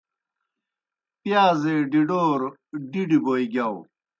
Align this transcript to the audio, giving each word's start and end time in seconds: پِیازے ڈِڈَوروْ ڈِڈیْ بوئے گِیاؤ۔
پِیازے 1.21 1.75
ڈِڈَوروْ 1.91 2.49
ڈِڈیْ 2.91 3.17
بوئے 3.23 3.43
گِیاؤ۔ 3.53 3.77